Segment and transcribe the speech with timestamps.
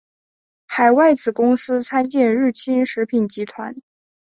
[0.65, 3.75] 海外子公司参见日清食品集团。